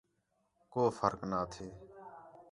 [0.71, 1.67] کو فرق نا تھے